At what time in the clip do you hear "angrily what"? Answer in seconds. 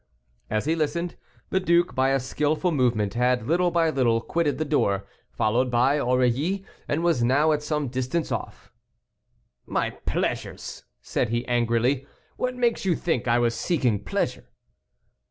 11.47-12.55